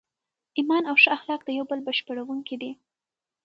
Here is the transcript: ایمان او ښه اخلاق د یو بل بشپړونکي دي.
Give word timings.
ایمان 0.57 0.83
او 0.89 0.95
ښه 1.01 1.09
اخلاق 1.17 1.41
د 1.45 1.49
یو 1.57 1.65
بل 1.69 1.79
بشپړونکي 1.87 2.55
دي. 2.61 2.71